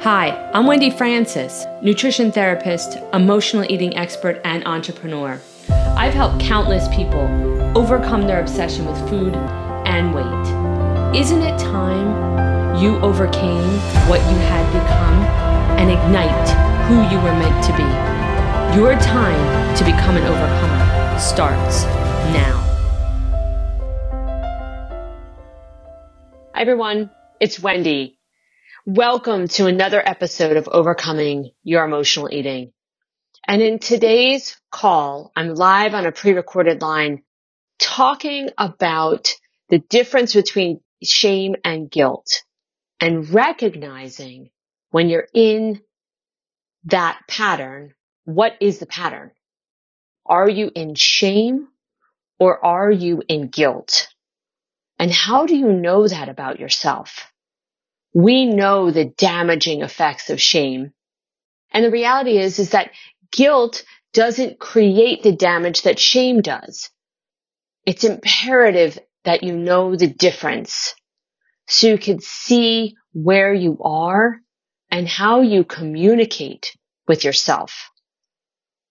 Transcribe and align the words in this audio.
Hi, 0.00 0.50
I'm 0.52 0.66
Wendy 0.66 0.90
Francis, 0.90 1.64
nutrition 1.82 2.30
therapist, 2.30 2.98
emotional 3.14 3.64
eating 3.68 3.96
expert, 3.96 4.40
and 4.44 4.62
entrepreneur. 4.64 5.40
I've 5.70 6.12
helped 6.12 6.38
countless 6.38 6.86
people 6.94 7.22
overcome 7.76 8.26
their 8.26 8.40
obsession 8.40 8.84
with 8.84 8.96
food 9.08 9.34
and 9.34 10.14
weight. 10.14 11.18
Isn't 11.18 11.42
it 11.42 11.58
time 11.58 12.76
you 12.80 12.98
overcame 12.98 13.68
what 14.06 14.20
you 14.20 14.36
had 14.46 14.66
become 14.70 15.22
and 15.78 15.90
ignite 15.90 16.48
who 16.86 16.96
you 17.12 17.20
were 17.24 17.32
meant 17.32 17.64
to 17.64 17.72
be? 17.72 18.78
Your 18.78 18.92
time 19.00 19.76
to 19.76 19.84
become 19.84 20.16
an 20.16 20.24
overcomer 20.24 21.18
starts 21.18 21.84
now. 22.32 22.62
Hi, 26.54 26.60
everyone. 26.60 27.10
It's 27.40 27.58
Wendy. 27.58 28.15
Welcome 28.88 29.48
to 29.48 29.66
another 29.66 30.00
episode 30.00 30.56
of 30.56 30.68
Overcoming 30.68 31.50
Your 31.64 31.84
Emotional 31.84 32.32
Eating. 32.32 32.72
And 33.44 33.60
in 33.60 33.80
today's 33.80 34.56
call, 34.70 35.32
I'm 35.34 35.56
live 35.56 35.92
on 35.92 36.06
a 36.06 36.12
pre-recorded 36.12 36.80
line 36.82 37.24
talking 37.80 38.50
about 38.56 39.34
the 39.70 39.80
difference 39.80 40.34
between 40.34 40.82
shame 41.02 41.56
and 41.64 41.90
guilt 41.90 42.44
and 43.00 43.28
recognizing 43.28 44.50
when 44.90 45.08
you're 45.08 45.26
in 45.34 45.80
that 46.84 47.18
pattern, 47.26 47.92
what 48.22 48.52
is 48.60 48.78
the 48.78 48.86
pattern? 48.86 49.32
Are 50.24 50.48
you 50.48 50.70
in 50.72 50.94
shame 50.94 51.66
or 52.38 52.64
are 52.64 52.92
you 52.92 53.20
in 53.26 53.48
guilt? 53.48 54.06
And 54.96 55.10
how 55.10 55.44
do 55.44 55.56
you 55.56 55.72
know 55.72 56.06
that 56.06 56.28
about 56.28 56.60
yourself? 56.60 57.32
We 58.16 58.46
know 58.46 58.90
the 58.90 59.04
damaging 59.04 59.82
effects 59.82 60.30
of 60.30 60.40
shame. 60.40 60.94
And 61.70 61.84
the 61.84 61.90
reality 61.90 62.38
is, 62.38 62.58
is 62.58 62.70
that 62.70 62.92
guilt 63.30 63.84
doesn't 64.14 64.58
create 64.58 65.22
the 65.22 65.36
damage 65.36 65.82
that 65.82 65.98
shame 65.98 66.40
does. 66.40 66.88
It's 67.84 68.04
imperative 68.04 68.98
that 69.24 69.42
you 69.42 69.54
know 69.54 69.96
the 69.96 70.06
difference 70.06 70.94
so 71.68 71.88
you 71.88 71.98
can 71.98 72.20
see 72.22 72.96
where 73.12 73.52
you 73.52 73.76
are 73.82 74.36
and 74.90 75.06
how 75.06 75.42
you 75.42 75.62
communicate 75.62 76.74
with 77.06 77.22
yourself. 77.22 77.90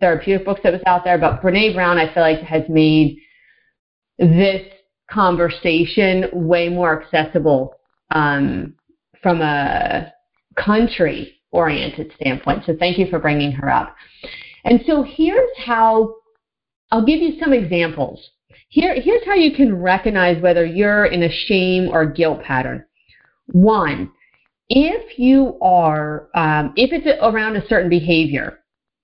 therapeutic 0.00 0.44
books 0.44 0.60
that 0.62 0.72
was 0.72 0.82
out 0.86 1.04
there. 1.04 1.18
But 1.18 1.42
Brene 1.42 1.74
Brown, 1.74 1.98
I 1.98 2.12
feel 2.12 2.22
like, 2.22 2.40
has 2.40 2.62
made 2.68 3.18
this 4.18 4.62
conversation 5.10 6.26
way 6.32 6.68
more 6.68 7.02
accessible 7.02 7.74
um, 8.10 8.74
from 9.22 9.42
a 9.42 10.12
country 10.56 11.34
oriented 11.52 12.12
standpoint. 12.20 12.64
So 12.66 12.76
thank 12.78 12.98
you 12.98 13.06
for 13.08 13.18
bringing 13.18 13.52
her 13.52 13.70
up. 13.70 13.94
And 14.64 14.80
so 14.86 15.02
here's 15.02 15.50
how 15.64 16.14
I'll 16.90 17.04
give 17.04 17.20
you 17.20 17.38
some 17.40 17.52
examples. 17.52 18.30
Here, 18.68 19.00
here's 19.00 19.24
how 19.24 19.34
you 19.34 19.54
can 19.54 19.80
recognize 19.80 20.42
whether 20.42 20.64
you're 20.64 21.06
in 21.06 21.22
a 21.22 21.30
shame 21.46 21.88
or 21.88 22.04
guilt 22.06 22.42
pattern. 22.42 22.84
One, 23.46 24.10
if 24.68 25.18
you 25.18 25.58
are, 25.60 26.28
um, 26.34 26.72
if 26.76 26.92
it's 26.92 27.06
around 27.22 27.56
a 27.56 27.66
certain 27.68 27.88
behavior, 27.88 28.60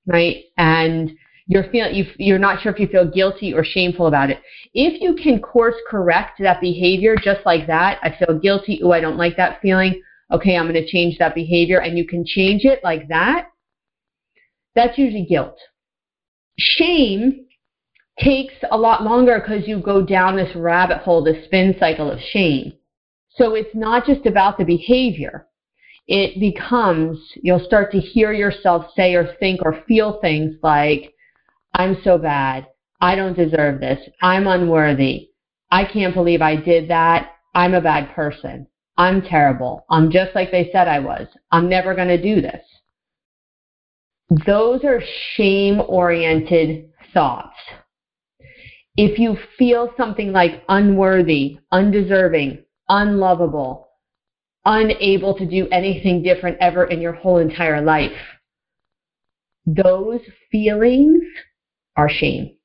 right, 0.07 0.45
and 0.57 1.13
you're 1.47 1.71
feeling 1.71 1.95
you, 1.95 2.07
you're 2.19 2.39
not 2.39 2.61
sure 2.61 2.73
if 2.73 2.81
you 2.81 2.89
feel 2.89 3.09
guilty 3.11 3.53
or 3.55 3.65
shameful 3.65 4.07
about 4.07 4.31
it. 4.31 4.41
If 4.75 5.01
you 5.01 5.15
can 5.15 5.41
course 5.41 5.75
correct 5.89 6.41
that 6.41 6.61
behavior 6.61 7.15
just 7.17 7.41
like 7.45 7.67
that, 7.67 7.99
I 8.03 8.15
feel 8.17 8.39
guilty. 8.39 8.81
Oh, 8.83 8.93
I 8.93 9.01
don't 9.01 9.17
like 9.17 9.37
that 9.37 9.61
feeling. 9.61 10.01
Okay, 10.33 10.57
I'm 10.57 10.69
going 10.69 10.83
to 10.83 10.91
change 10.91 11.19
that 11.19 11.35
behavior, 11.35 11.81
and 11.81 11.97
you 11.97 12.07
can 12.07 12.25
change 12.25 12.65
it 12.65 12.83
like 12.83 13.09
that. 13.09 13.49
That's 14.75 14.97
usually 14.97 15.27
guilt. 15.27 15.59
Shame 16.59 17.47
takes 18.19 18.55
a 18.71 18.77
lot 18.77 19.03
longer 19.03 19.41
because 19.41 19.69
you 19.69 19.81
go 19.81 20.05
down 20.05 20.37
this 20.37 20.55
rabbit 20.57 20.99
hole, 20.99 21.23
this 21.23 21.45
spin 21.45 21.75
cycle 21.79 22.11
of 22.11 22.19
shame. 22.31 22.73
So 23.37 23.55
it's 23.55 23.75
not 23.75 24.07
just 24.07 24.27
about 24.27 24.59
the 24.59 24.65
behavior 24.65 25.47
it 26.07 26.41
becomes, 26.41 27.19
you'll 27.43 27.65
start 27.65 27.93
to 27.93 28.01
hear 28.01 28.33
yourself 28.33 28.87
say 28.97 29.15
or 29.15 29.35
think 29.39 29.61
or 29.65 29.83
feel 29.87 30.21
things 30.21 30.57
like, 30.63 31.13
I'm 31.75 31.97
so 32.05 32.19
bad. 32.19 32.67
I 33.01 33.15
don't 33.15 33.37
deserve 33.37 33.81
this. 33.81 33.99
I'm 34.21 34.47
unworthy. 34.47 35.31
I 35.71 35.85
can't 35.85 36.15
believe 36.15 36.43
I 36.43 36.57
did 36.57 36.89
that. 36.91 37.33
I'm 37.55 37.75
a 37.75 37.81
bad 37.81 38.15
person. 38.15 38.67
I'm 38.97 39.23
terrible. 39.23 39.87
I'm 39.91 40.11
just 40.11 40.35
like 40.35 40.51
they 40.51 40.71
said 40.73 40.87
I 40.87 40.99
was. 40.99 41.27
I'm 41.51 41.69
never 41.69 41.95
going 41.95 42.09
to 42.09 42.23
do 42.23 42.41
this. 42.41 42.63
Those 44.47 44.85
are 44.85 45.03
shame 45.35 45.81
oriented 45.89 46.91
thoughts. 47.13 47.57
If 48.97 49.19
you 49.19 49.37
feel 49.59 49.93
something 49.97 50.33
like 50.33 50.63
unworthy, 50.69 51.59
undeserving, 51.71 52.65
unlovable, 52.89 53.89
unable 54.65 55.35
to 55.37 55.47
do 55.47 55.69
anything 55.71 56.23
different 56.23 56.57
ever 56.61 56.85
in 56.85 57.01
your 57.01 57.13
whole 57.13 57.39
entire 57.39 57.81
life. 57.81 58.13
Those 59.67 60.21
feelings 60.51 61.23
are 61.97 62.09
shame. 62.09 62.57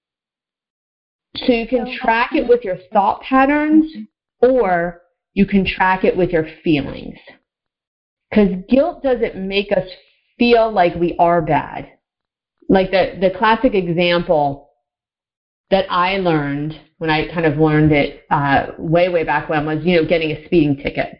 So 1.36 1.52
you 1.52 1.68
can 1.68 1.98
track 2.00 2.34
it 2.34 2.48
with 2.48 2.64
your 2.64 2.78
thought 2.92 3.22
patterns 3.22 3.86
or 4.42 5.02
you 5.34 5.46
can 5.46 5.66
track 5.66 6.04
it 6.04 6.18
with 6.18 6.32
your 6.32 6.48
feelings. 6.64 7.18
Because 8.30 8.50
guilt 8.70 9.04
doesn't 9.04 9.36
make 9.36 9.72
us 9.72 9.88
feel 10.38 10.72
like 10.72 10.96
we 10.96 11.16
are 11.20 11.42
bad. 11.42 11.90
Like 12.70 12.92
the, 12.92 13.18
the 13.20 13.38
classic 13.38 13.74
example 13.74 14.70
that 15.70 15.86
I 15.90 16.18
learned 16.18 16.80
when 16.98 17.10
I 17.10 17.32
kind 17.32 17.46
of 17.46 17.58
learned 17.58 17.92
it 17.92 18.24
uh, 18.30 18.68
way, 18.78 19.10
way 19.10 19.24
back 19.24 19.50
when 19.50 19.66
was, 19.66 19.84
you 19.84 20.02
know, 20.02 20.08
getting 20.08 20.32
a 20.32 20.46
speeding 20.46 20.78
ticket. 20.78 21.20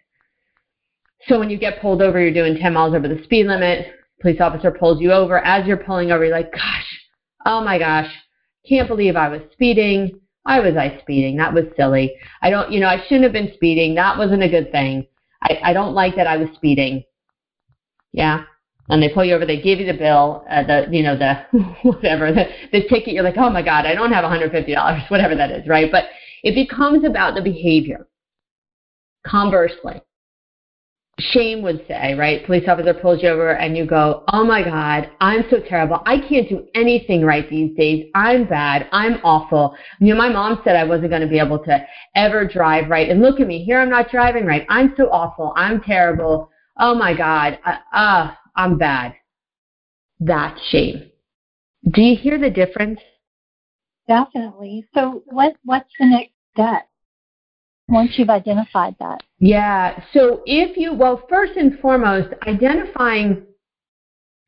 So 1.28 1.40
when 1.40 1.50
you 1.50 1.58
get 1.58 1.82
pulled 1.82 2.02
over, 2.02 2.20
you're 2.20 2.34
doing 2.34 2.58
10 2.58 2.74
miles 2.74 2.94
over 2.94 3.08
the 3.08 3.22
speed 3.24 3.48
limit. 3.48 3.88
Police 4.22 4.42
officer 4.42 4.72
pulls 4.72 5.02
you 5.02 5.12
over. 5.12 5.40
As 5.40 5.66
you're 5.68 5.78
pulling 5.78 6.12
over, 6.12 6.26
you're 6.26 6.36
like, 6.36 6.52
gosh, 6.52 7.00
oh 7.46 7.62
my 7.62 7.78
gosh, 7.78 8.12
can't 8.68 8.88
believe 8.88 9.16
I 9.16 9.30
was 9.30 9.42
speeding. 9.54 10.20
Why 10.44 10.60
was 10.60 10.76
I 10.78 11.00
speeding? 11.02 11.38
That 11.38 11.54
was 11.54 11.66
silly. 11.76 12.16
I 12.42 12.50
don't, 12.50 12.72
you 12.72 12.80
know, 12.80 12.88
I 12.88 13.04
shouldn't 13.04 13.24
have 13.24 13.34
been 13.34 13.52
speeding. 13.54 13.96
That 13.96 14.18
wasn't 14.18 14.44
a 14.44 14.50
good 14.50 14.72
thing. 14.72 15.06
I, 15.42 15.60
I 15.64 15.74
don't 15.74 15.94
like 15.94 16.16
that 16.16 16.28
I 16.28 16.38
was 16.38 16.50
speeding. 16.56 17.04
Yeah. 18.14 18.44
And 18.90 19.04
they 19.04 19.10
pull 19.10 19.26
you 19.26 19.36
over, 19.36 19.46
they 19.46 19.62
give 19.62 19.80
you 19.80 19.86
the 19.86 19.98
bill, 19.98 20.46
uh, 20.50 20.64
the, 20.64 20.88
you 20.90 21.04
know, 21.04 21.18
the, 21.18 21.46
whatever, 21.84 22.32
the, 22.32 22.46
the 22.72 22.88
ticket. 22.88 23.14
You're 23.14 23.24
like, 23.24 23.38
oh 23.38 23.50
my 23.50 23.62
God, 23.62 23.86
I 23.86 23.94
don't 23.94 24.14
have 24.14 24.24
$150, 24.24 25.10
whatever 25.10 25.36
that 25.36 25.52
is, 25.52 25.68
right? 25.68 25.92
But 25.92 26.06
it 26.44 26.56
becomes 26.56 27.04
about 27.04 27.36
the 27.36 27.42
behavior. 27.42 28.08
Conversely, 29.26 30.02
shame 31.20 31.62
would 31.64 31.84
say, 31.88 32.14
right? 32.14 32.46
Police 32.46 32.68
officer 32.68 32.94
pulls 32.94 33.24
you 33.24 33.30
over 33.30 33.56
and 33.56 33.76
you 33.76 33.86
go, 33.86 34.24
Oh 34.32 34.44
my 34.44 34.64
God, 34.64 35.10
I'm 35.20 35.44
so 35.50 35.60
terrible. 35.60 36.02
I 36.06 36.20
can't 36.20 36.48
do 36.48 36.68
anything 36.76 37.26
right 37.26 37.50
these 37.50 37.76
days. 37.76 38.10
I'm 38.14 38.48
bad. 38.48 38.88
I'm 38.92 39.20
awful. 39.24 39.76
You 40.00 40.14
know, 40.14 40.18
my 40.18 40.30
mom 40.30 40.62
said 40.64 40.76
I 40.76 40.84
wasn't 40.84 41.10
going 41.10 41.24
to 41.24 41.28
be 41.28 41.40
able 41.40 41.60
to 41.66 41.86
ever 42.16 42.46
drive 42.46 42.90
right. 42.90 43.10
And 43.10 43.22
look 43.22 43.40
at 43.40 43.48
me. 43.48 43.64
Here 43.64 43.80
I'm 43.80 43.90
not 43.90 44.12
driving 44.12 44.46
right. 44.46 44.66
I'm 44.70 44.94
so 44.96 45.10
awful. 45.10 45.54
I'm 45.56 45.82
terrible. 45.82 46.52
Oh 46.78 46.94
my 46.94 47.16
God. 47.16 47.58
Uh, 47.66 47.78
uh, 47.94 48.32
I'm 48.56 48.78
bad. 48.78 49.16
That's 50.20 50.60
shame. 50.70 51.10
Do 51.92 52.02
you 52.02 52.18
hear 52.18 52.38
the 52.38 52.50
difference? 52.50 53.00
Definitely. 54.08 54.88
So 54.94 55.24
what 55.28 55.56
what's 55.64 55.90
the 56.00 56.06
next 56.06 56.32
step? 56.54 56.88
Once 57.88 58.12
you've 58.18 58.30
identified 58.30 58.96
that? 59.00 59.22
Yeah. 59.40 60.04
So 60.14 60.42
if 60.46 60.78
you, 60.78 60.94
well, 60.94 61.24
first 61.30 61.54
and 61.58 61.80
foremost, 61.80 62.34
identifying 62.46 63.46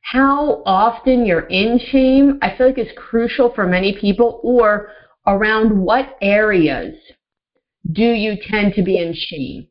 how 0.02 0.64
often 0.66 1.26
you're 1.26 1.48
in 1.48 1.80
shame, 1.92 2.40
I 2.42 2.56
feel 2.56 2.68
like 2.68 2.78
is 2.78 2.88
crucial 2.96 3.54
for 3.54 3.68
many 3.68 3.98
people, 4.00 4.40
or 4.44 4.90
around 5.28 5.80
what 5.80 6.18
areas 6.22 6.96
do 7.92 8.04
you 8.04 8.38
tend 8.50 8.74
to 8.74 8.84
be 8.84 8.98
in 8.98 9.14
shame? 9.14 9.68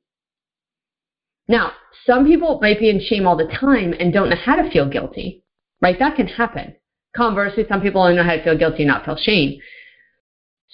Now, 1.48 1.72
some 2.06 2.26
people 2.26 2.58
might 2.60 2.78
be 2.78 2.90
in 2.90 3.00
shame 3.00 3.26
all 3.26 3.36
the 3.36 3.46
time 3.46 3.94
and 3.98 4.12
don't 4.12 4.30
know 4.30 4.36
how 4.36 4.56
to 4.56 4.70
feel 4.70 4.88
guilty, 4.88 5.42
right? 5.80 5.98
That 5.98 6.16
can 6.16 6.26
happen. 6.26 6.74
Conversely, 7.16 7.64
some 7.68 7.80
people 7.80 8.04
don't 8.04 8.16
know 8.16 8.22
how 8.22 8.36
to 8.36 8.44
feel 8.44 8.56
guilty 8.56 8.82
and 8.82 8.88
not 8.88 9.04
feel 9.04 9.16
shame. 9.16 9.58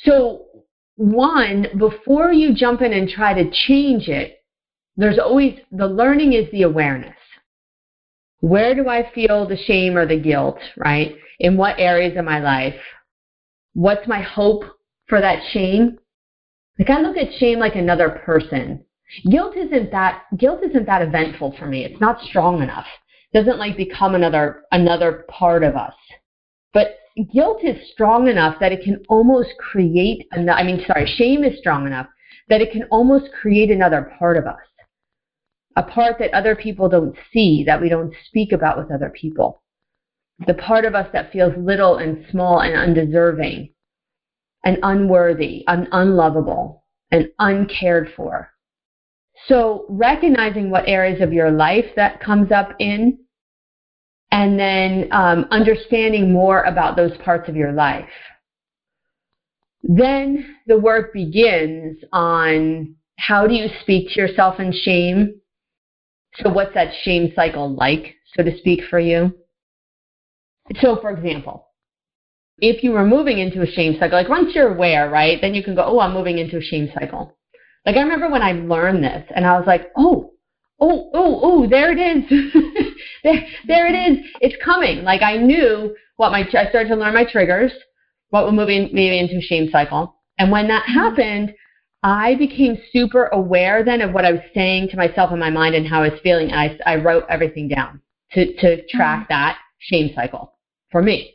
So 0.05 0.47
one, 0.97 1.67
before 1.79 2.33
you 2.33 2.55
jump 2.55 2.83
in 2.83 2.93
and 2.93 3.09
try 3.09 3.35
to 3.35 3.51
change 3.67 4.09
it, 4.09 4.39
there's 4.97 5.19
always 5.19 5.59
the 5.73 5.87
learning 5.87 6.35
is 6.35 6.51
the 6.53 6.63
awareness. 6.63 7.17
Where 8.41 8.75
do 8.75 8.89
I 8.89 9.11
feel 9.13 9.49
the 9.49 9.57
shame 9.57 9.97
or 9.97 10.07
the 10.07 10.21
guilt, 10.21 10.59
right? 10.77 11.17
In 11.41 11.57
what 11.57 11.79
areas 11.79 12.17
of 12.17 12.25
my 12.25 12.41
life? 12.41 12.77
What's 13.73 14.07
my 14.07 14.23
hope 14.23 14.65
for 15.09 15.21
that 15.21 15.43
shame? 15.51 15.99
Like 16.79 16.91
I 16.91 17.01
look 17.01 17.17
at 17.17 17.33
shame 17.39 17.59
like 17.59 17.75
another 17.75 18.11
person. 18.25 18.85
Guilt 19.31 19.57
isn't 19.57 19.91
that 19.91 20.25
guilt 20.39 20.63
isn't 20.63 20.87
that 20.87 21.03
eventful 21.03 21.57
for 21.59 21.67
me. 21.67 21.85
It's 21.85 22.01
not 22.01 22.21
strong 22.23 22.63
enough. 22.63 22.87
It 23.33 23.39
doesn't 23.39 23.59
like 23.59 23.77
become 23.77 24.15
another 24.15 24.63
another 24.71 25.25
part 25.29 25.65
of 25.65 25.77
us. 25.77 25.95
But 26.73 26.99
guilt 27.33 27.63
is 27.63 27.91
strong 27.93 28.29
enough 28.29 28.57
that 28.61 28.73
it 28.73 28.83
can 28.83 29.03
almost 29.09 29.51
create, 29.59 30.27
I 30.33 30.63
mean, 30.63 30.85
sorry, 30.87 31.07
shame 31.07 31.45
is 31.45 31.59
strong 31.59 31.87
enough 31.87 32.07
that 32.49 32.61
it 32.61 32.73
can 32.73 32.85
almost 32.91 33.33
create 33.33 33.71
another 33.71 34.13
part 34.19 34.37
of 34.37 34.47
us. 34.47 34.61
A 35.77 35.83
part 35.83 36.19
that 36.19 36.35
other 36.35 36.55
people 36.55 36.89
don't 36.89 37.17
see, 37.33 37.65
that 37.67 37.81
we 37.81 37.89
don't 37.89 38.15
speak 38.27 38.53
about 38.53 38.79
with 38.79 38.93
other 38.93 39.11
people. 39.11 39.63
The 40.47 40.55
part 40.55 40.85
of 40.85 40.95
us 40.95 41.09
that 41.13 41.33
feels 41.33 41.53
little 41.57 41.97
and 41.99 42.27
small 42.31 42.61
and 42.61 42.77
undeserving 42.77 43.73
and 44.65 44.79
unworthy 44.83 45.65
and 45.67 45.89
unlovable 45.93 46.85
and 47.11 47.29
uncared 47.39 48.13
for. 48.17 48.51
So 49.47 49.87
recognizing 49.89 50.71
what 50.71 50.89
areas 50.89 51.21
of 51.21 51.33
your 51.33 51.51
life 51.51 51.87
that 51.97 52.21
comes 52.21 52.53
up 52.53 52.73
in 52.79 53.19
and 54.35 54.59
then 54.59 55.07
um, 55.13 55.47
understanding 55.53 56.33
more 56.33 56.65
about 56.65 56.97
those 56.97 57.17
parts 57.19 57.49
of 57.49 57.55
your 57.55 57.71
life. 57.71 58.09
Then 59.85 60.57
the 60.67 60.77
work 60.77 61.13
begins 61.13 61.99
on 62.13 62.97
how 63.17 63.47
do 63.47 63.55
you 63.55 63.69
speak 63.83 64.09
to 64.11 64.21
yourself 64.21 64.59
in 64.59 64.73
shame? 64.73 65.41
So, 66.43 66.51
what's 66.51 66.75
that 66.75 66.93
shame 67.03 67.33
cycle 67.37 67.77
like, 67.77 68.17
so 68.37 68.43
to 68.43 68.59
speak, 68.59 68.81
for 68.91 68.99
you? 68.99 69.33
So, 70.81 70.97
for 71.01 71.11
example, 71.11 71.69
if 72.59 72.83
you 72.83 72.91
were 72.91 73.07
moving 73.07 73.39
into 73.39 73.63
a 73.63 73.71
shame 73.71 73.97
cycle, 74.01 74.19
like 74.19 74.29
once 74.29 74.53
you're 74.53 74.75
aware, 74.75 75.09
right, 75.11 75.41
then 75.41 75.55
you 75.55 75.63
can 75.63 75.77
go, 75.77 75.85
oh, 75.85 76.01
I'm 76.01 76.13
moving 76.13 76.39
into 76.39 76.57
a 76.57 76.61
shame 76.63 76.91
cycle. 76.99 77.37
Like 77.87 77.95
I 77.95 78.01
remember 78.01 78.29
when 78.31 78.43
I 78.43 78.51
learned 78.51 79.05
this 79.05 79.25
and 79.33 79.47
I 79.47 79.57
was 79.57 79.67
like, 79.69 79.93
oh, 79.97 80.34
oh, 80.81 81.11
oh, 81.15 81.41
oh, 81.43 81.67
there 81.69 81.93
it 81.93 81.99
is. 81.99 82.25
there, 83.23 83.47
there 83.67 83.87
it 83.87 84.13
is. 84.13 84.25
It's 84.41 84.63
coming. 84.65 85.03
Like 85.03 85.23
I 85.23 85.37
knew 85.37 85.95
what 86.17 86.33
my, 86.33 86.41
I 86.41 86.69
started 86.69 86.89
to 86.89 86.97
learn 86.97 87.15
my 87.15 87.25
triggers, 87.25 87.73
what 88.31 88.45
would 88.45 88.55
move 88.55 88.69
me 88.69 89.19
into 89.19 89.39
a 89.39 89.43
shame 89.43 89.69
cycle. 89.71 90.17
And 90.39 90.51
when 90.51 90.69
that 90.69 90.85
mm-hmm. 90.85 90.93
happened, 90.93 91.55
I 92.03 92.35
became 92.35 92.77
super 92.93 93.27
aware 93.27 93.83
then 93.85 94.03
of 94.03 94.13
what 94.13 94.25
I 94.25 94.33
was 94.33 94.43
saying 94.53 94.89
to 94.91 94.97
myself 94.97 95.33
in 95.33 95.39
my 95.39 95.51
mind 95.51 95.75
and 95.75 95.87
how 95.87 96.03
I 96.03 96.11
was 96.11 96.21
feeling. 96.23 96.51
And 96.51 96.61
I, 96.61 96.93
I 96.93 96.97
wrote 96.97 97.25
everything 97.31 97.69
down 97.69 98.01
to, 98.33 98.55
to 98.57 98.87
track 98.89 99.25
mm-hmm. 99.25 99.33
that 99.33 99.59
shame 99.79 100.11
cycle 100.15 100.53
for 100.91 101.03
me. 101.03 101.35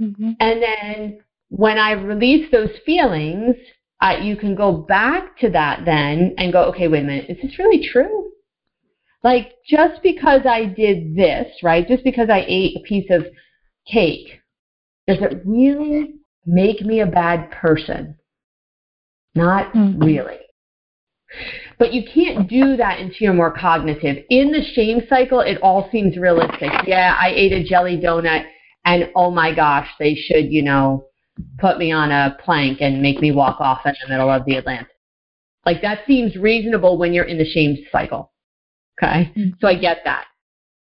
Mm-hmm. 0.00 0.30
And 0.40 0.62
then 0.62 1.20
when 1.48 1.78
I 1.78 1.92
released 1.92 2.52
those 2.52 2.70
feelings, 2.86 3.56
uh, 4.02 4.16
you 4.20 4.36
can 4.36 4.56
go 4.56 4.72
back 4.72 5.38
to 5.38 5.48
that 5.48 5.84
then 5.84 6.34
and 6.36 6.52
go, 6.52 6.64
okay, 6.64 6.88
wait 6.88 7.04
a 7.04 7.06
minute, 7.06 7.30
is 7.30 7.38
this 7.40 7.58
really 7.58 7.88
true? 7.88 8.32
Like, 9.22 9.52
just 9.64 10.02
because 10.02 10.40
I 10.44 10.64
did 10.64 11.14
this, 11.14 11.46
right, 11.62 11.86
just 11.86 12.02
because 12.02 12.28
I 12.28 12.44
ate 12.48 12.76
a 12.76 12.80
piece 12.80 13.08
of 13.10 13.24
cake, 13.86 14.40
does 15.06 15.18
it 15.20 15.42
really 15.46 16.14
make 16.44 16.82
me 16.82 17.00
a 17.00 17.06
bad 17.06 17.52
person? 17.52 18.16
Not 19.36 19.72
mm-hmm. 19.72 20.02
really. 20.02 20.38
But 21.78 21.92
you 21.92 22.02
can't 22.12 22.50
do 22.50 22.76
that 22.76 22.98
until 22.98 23.16
you're 23.20 23.34
more 23.34 23.56
cognitive. 23.56 24.24
In 24.28 24.50
the 24.50 24.64
shame 24.74 25.02
cycle, 25.08 25.40
it 25.40 25.58
all 25.62 25.88
seems 25.92 26.16
realistic. 26.16 26.72
Yeah, 26.86 27.16
I 27.18 27.30
ate 27.34 27.52
a 27.52 27.62
jelly 27.62 27.96
donut, 27.96 28.44
and 28.84 29.10
oh 29.14 29.30
my 29.30 29.54
gosh, 29.54 29.88
they 30.00 30.16
should, 30.16 30.52
you 30.52 30.62
know, 30.62 31.06
put 31.58 31.78
me 31.78 31.92
on 31.92 32.10
a 32.10 32.36
plank 32.44 32.80
and 32.80 33.02
make 33.02 33.20
me 33.20 33.32
walk 33.32 33.60
off 33.60 33.80
in 33.86 33.94
the 34.02 34.08
middle 34.08 34.30
of 34.30 34.44
the 34.44 34.56
Atlantic. 34.56 34.88
Like 35.64 35.82
that 35.82 36.00
seems 36.06 36.36
reasonable 36.36 36.98
when 36.98 37.12
you're 37.12 37.24
in 37.24 37.38
the 37.38 37.44
shame 37.44 37.76
cycle. 37.90 38.32
Okay. 39.02 39.32
Mm-hmm. 39.36 39.50
So 39.60 39.68
I 39.68 39.74
get 39.74 39.98
that. 40.04 40.26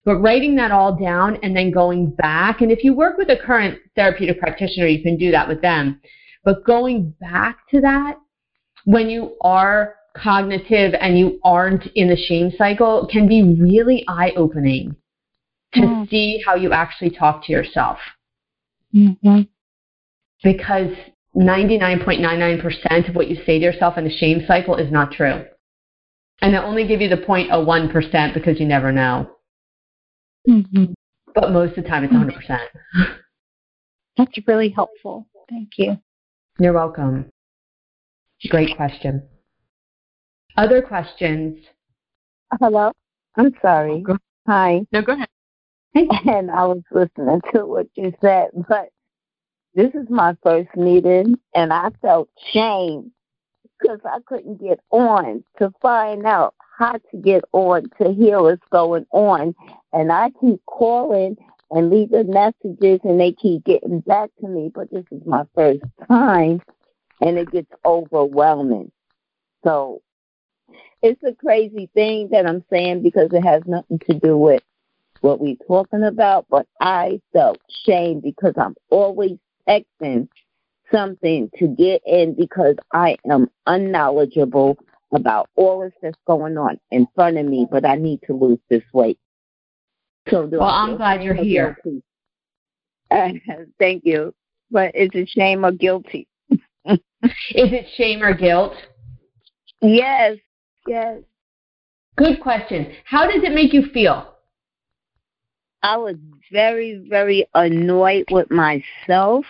But 0.06 0.18
writing 0.18 0.56
that 0.56 0.72
all 0.72 0.96
down 0.96 1.38
and 1.44 1.56
then 1.56 1.72
going 1.72 2.12
back, 2.12 2.62
and 2.62 2.72
if 2.72 2.84
you 2.84 2.94
work 2.94 3.18
with 3.18 3.30
a 3.30 3.38
current 3.38 3.80
therapeutic 3.96 4.40
practitioner, 4.40 4.88
you 4.88 5.02
can 5.02 5.18
do 5.18 5.32
that 5.32 5.48
with 5.48 5.62
them. 5.62 6.02
But 6.44 6.66
going 6.66 7.14
back 7.22 7.60
to 7.70 7.80
that 7.82 8.18
when 8.86 9.10
you 9.10 9.38
are 9.42 9.96
cognitive 10.16 10.94
and 11.00 11.18
you 11.18 11.40
aren't 11.44 11.88
in 11.96 12.10
the 12.10 12.18
shame 12.18 12.52
cycle 12.58 13.08
can 13.12 13.28
be 13.28 13.56
really 13.60 14.04
eye 14.08 14.32
opening 14.36 14.96
to 15.74 15.82
mm. 15.82 16.10
see 16.10 16.44
how 16.46 16.56
you 16.56 16.72
actually 16.72 17.10
talk 17.10 17.46
to 17.46 17.52
yourself. 17.52 17.98
Mm-hmm. 18.94 19.42
Because 20.44 20.92
99.99% 21.36 23.10
of 23.10 23.16
what 23.16 23.28
you 23.28 23.38
say 23.46 23.60
to 23.60 23.66
yourself 23.66 23.98
in 23.98 24.04
the 24.04 24.16
shame 24.18 24.44
cycle 24.48 24.76
is 24.76 24.92
not 24.92 25.12
true. 25.12 25.46
And 26.42 26.56
I 26.56 26.64
only 26.64 26.86
give 26.86 27.02
you 27.02 27.10
the 27.10 27.18
0.01% 27.18 28.34
because 28.34 28.60
you 28.60 28.66
never 28.66 28.92
know. 28.92 29.32
Mm-hmm. 30.48 30.94
But 31.34 31.52
most 31.52 31.78
of 31.78 31.84
the 31.84 31.90
time 31.90 32.04
it's 32.04 32.14
100%. 32.14 32.60
That's 34.18 34.38
really 34.48 34.70
helpful. 34.70 35.28
Thank 35.50 35.70
you. 35.78 35.98
You're 36.60 36.74
welcome. 36.74 37.30
Great 38.50 38.76
question. 38.76 39.24
Other 40.58 40.82
questions? 40.82 41.58
Hello? 42.60 42.92
I'm 43.36 43.54
sorry. 43.62 44.04
Oh, 44.08 44.18
Hi. 44.48 44.86
No, 44.92 45.02
go 45.02 45.14
ahead. 45.14 45.28
And 45.96 46.52
I 46.52 46.66
was 46.66 46.82
listening 46.92 47.40
to 47.54 47.66
what 47.66 47.88
you 47.96 48.14
said, 48.20 48.50
but 48.68 48.90
this 49.76 49.94
is 49.96 50.08
my 50.10 50.36
first 50.44 50.70
meeting, 50.76 51.36
and 51.56 51.74
I 51.74 51.90
felt 52.02 52.30
shame 52.52 53.12
because 53.80 54.00
I 54.06 54.20
couldn't 54.26 54.62
get 54.62 54.80
on 54.92 55.44
to 55.58 55.72
find 55.82 56.26
out 56.26 56.56
how 56.78 56.94
to 56.94 57.18
get 57.22 57.44
on 57.52 57.90
to 58.02 58.14
hear 58.14 58.42
what's 58.42 58.62
going 58.72 59.06
on. 59.12 59.56
And 59.92 60.12
I 60.12 60.32
keep 60.42 60.64
calling 60.66 61.38
and 61.72 61.90
leaving 61.90 62.30
messages 62.30 63.00
and 63.04 63.20
they 63.20 63.32
keep 63.32 63.64
getting 63.66 64.00
back 64.02 64.30
to 64.42 64.48
me, 64.48 64.72
but 64.74 64.92
this 64.92 65.06
is 65.12 65.22
my 65.26 65.44
first 65.56 65.82
time 66.08 66.62
and 67.20 67.38
it 67.38 67.52
gets 67.52 67.72
overwhelming. 67.86 68.92
So 69.64 70.02
it's 71.02 71.22
a 71.24 71.34
crazy 71.34 71.90
thing 71.94 72.30
that 72.32 72.48
I'm 72.48 72.64
saying 72.70 73.02
because 73.02 73.30
it 73.34 73.44
has 73.44 73.64
nothing 73.66 74.00
to 74.10 74.14
do 74.14 74.38
with 74.38 74.62
what 75.22 75.40
we're 75.40 75.56
talking 75.68 76.04
about, 76.04 76.46
but 76.50 76.68
I 76.80 77.22
felt 77.32 77.60
shame 77.86 78.20
because 78.20 78.54
I'm 78.58 78.76
always 78.90 79.38
texting 79.68 80.28
something 80.92 81.50
to 81.58 81.68
get 81.68 82.02
in 82.06 82.36
because 82.36 82.76
I 82.94 83.18
am 83.30 83.50
unknowledgeable 83.66 84.78
about 85.14 85.50
all 85.56 85.82
this 85.82 85.94
that's 86.02 86.18
going 86.26 86.58
on 86.58 86.80
in 86.92 87.08
front 87.16 87.38
of 87.38 87.46
me, 87.46 87.68
but 87.70 87.86
I 87.86 87.96
need 87.96 88.22
to 88.28 88.34
lose 88.34 88.60
this 88.70 88.84
weight. 88.94 89.20
So 90.30 90.46
well, 90.46 90.64
I'm 90.64 90.98
glad 90.98 91.24
you're 91.24 91.34
here. 91.34 91.78
Uh, 93.12 93.30
thank 93.80 94.06
you. 94.06 94.34
But 94.72 94.92
it's 94.96 95.16
a 95.16 95.26
shame 95.26 95.66
or 95.66 95.72
guilty. 95.72 96.28
Is 96.86 97.00
it 97.52 97.86
shame 97.96 98.24
or 98.24 98.34
guilt? 98.34 98.74
Yes, 99.82 100.38
yes. 100.88 101.20
Good 102.16 102.42
question. 102.42 102.94
How 103.06 103.26
does 103.26 103.44
it 103.44 103.54
make 103.54 103.74
you 103.74 103.84
feel? 103.94 104.33
I 105.84 105.98
was 105.98 106.16
very, 106.50 107.06
very 107.10 107.46
annoyed 107.54 108.26
with 108.32 108.50
myself 108.50 109.46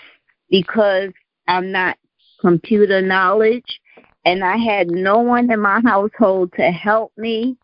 because 0.49 1.11
I'm 1.47 1.71
not 1.71 1.97
computer 2.41 3.01
knowledge 3.01 3.79
and 4.25 4.43
I 4.43 4.57
had 4.57 4.89
no 4.89 5.19
one 5.19 5.51
in 5.51 5.59
my 5.59 5.79
household 5.85 6.51
to 6.57 6.71
help 6.71 7.13
me 7.17 7.55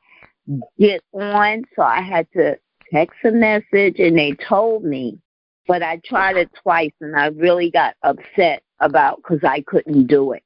get 0.79 1.01
on, 1.13 1.63
so 1.75 1.81
I 1.81 2.01
had 2.01 2.27
to 2.33 2.57
text 2.91 3.17
a 3.23 3.31
message 3.31 3.99
and 3.99 4.17
they 4.17 4.35
told 4.47 4.83
me. 4.83 5.19
But 5.67 5.83
I 5.83 6.01
tried 6.05 6.37
it 6.37 6.49
twice 6.61 6.93
and 7.01 7.15
I 7.15 7.27
really 7.27 7.69
got 7.71 7.95
upset 8.03 8.63
about 8.79 9.17
because 9.17 9.43
I 9.43 9.61
couldn't 9.61 10.07
do 10.07 10.33
it. 10.33 10.43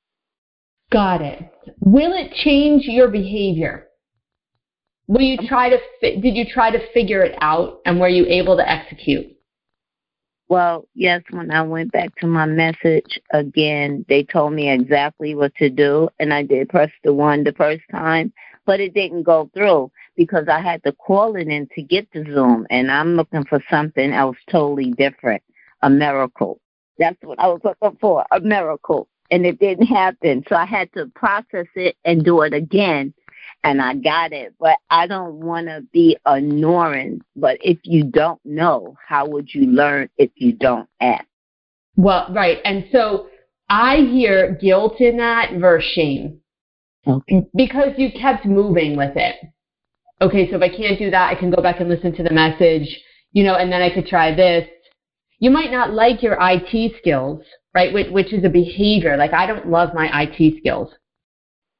Got 0.92 1.22
it. 1.22 1.42
Will 1.80 2.14
it 2.14 2.34
change 2.44 2.84
your 2.86 3.08
behavior? 3.08 3.88
Will 5.08 5.22
you 5.22 5.38
try 5.48 5.70
to 5.70 5.78
fi- 6.00 6.20
did 6.20 6.36
you 6.36 6.46
try 6.46 6.72
to 6.72 6.80
figure 6.94 7.24
it 7.24 7.36
out 7.42 7.82
and 7.86 8.00
were 8.00 8.08
you 8.08 8.26
able 8.26 8.56
to 8.58 8.70
execute? 8.70 9.28
Well, 10.48 10.88
yes, 10.94 11.24
when 11.32 11.52
I 11.52 11.62
went 11.64 11.92
back 11.92 12.16
to 12.18 12.28
my 12.28 12.46
message 12.46 13.20
again, 13.32 14.06
they 14.08 14.24
told 14.24 14.54
me 14.54 14.70
exactly 14.70 15.36
what 15.36 15.56
to 15.56 15.70
do 15.70 16.10
and 16.20 16.34
I 16.34 16.44
did 16.44 16.70
press 16.70 16.92
the 17.04 17.14
one 17.14 17.44
the 17.44 17.54
first 17.54 17.82
time, 17.92 18.32
but 18.66 18.80
it 18.80 18.94
didn't 18.94 19.24
go 19.24 19.50
through 19.54 19.92
because 20.16 20.48
I 20.48 20.62
had 20.62 20.84
to 20.84 20.92
call 20.92 21.36
it 21.36 21.48
in 21.48 21.68
to 21.76 21.82
get 21.82 22.08
the 22.14 22.24
Zoom 22.24 22.68
and 22.70 22.92
I'm 22.92 23.16
looking 23.16 23.46
for 23.46 23.62
something 23.70 24.14
else 24.14 24.38
totally 24.50 24.92
different. 24.92 25.44
A 25.82 25.90
miracle. 25.90 26.62
That's 26.98 27.18
what 27.24 27.40
I 27.40 27.48
was 27.48 27.60
looking 27.64 27.98
for, 28.00 28.26
a 28.32 28.40
miracle. 28.40 29.10
And 29.32 29.46
it 29.46 29.60
didn't 29.60 29.88
happen. 29.88 30.44
So 30.48 30.56
I 30.56 30.66
had 30.66 30.94
to 30.94 31.08
process 31.16 31.68
it 31.76 31.98
and 32.06 32.24
do 32.24 32.42
it 32.42 32.54
again 32.54 33.14
and 33.64 33.82
I 33.82 33.96
got 33.96 34.34
it, 34.34 34.54
but 34.60 34.78
I 34.90 35.08
don't 35.08 35.36
want 35.36 35.68
to 35.68 35.82
be 35.94 36.18
ignorant. 36.28 37.24
But 37.36 37.58
if 37.62 37.80
you 37.84 38.04
don't 38.04 38.40
know, 38.46 38.96
how 39.08 39.28
would 39.28 39.54
you 39.54 39.68
learn 39.68 40.10
if 40.18 40.32
you 40.36 40.54
don't 40.54 40.90
ask? 41.00 41.26
Well, 41.96 42.28
right. 42.32 42.60
And 42.66 42.86
so 42.92 43.28
I 43.70 43.98
hear 43.98 44.58
guilt 44.62 45.00
in 45.00 45.18
that 45.18 45.54
versus 45.60 45.90
shame. 45.94 46.40
Okay. 47.08 47.46
Because 47.56 47.94
you 47.98 48.12
kept 48.12 48.46
moving 48.46 48.98
with 48.98 49.16
it. 49.16 49.36
Okay, 50.22 50.50
so 50.50 50.58
if 50.58 50.62
I 50.62 50.70
can't 50.70 51.00
do 51.00 51.10
that, 51.12 51.32
I 51.32 51.40
can 51.40 51.50
go 51.50 51.62
back 51.62 51.80
and 51.80 51.90
listen 51.90 52.16
to 52.16 52.24
the 52.24 52.32
message, 52.32 52.88
you 53.34 53.44
know, 53.44 53.56
and 53.56 53.72
then 53.72 53.82
I 53.82 53.94
could 53.94 54.08
try 54.08 54.34
this. 54.34 54.68
You 55.40 55.50
might 55.52 55.72
not 55.72 55.94
like 55.94 56.24
your 56.24 56.38
IT 56.40 56.94
skills, 57.00 57.44
right? 57.74 57.94
Which, 57.94 58.10
which 58.10 58.32
is 58.32 58.46
a 58.46 58.50
behavior. 58.50 59.18
Like 59.18 59.34
I 59.34 59.46
don't 59.46 59.70
love 59.70 59.94
my 59.94 60.10
IT 60.22 60.60
skills. 60.60 60.94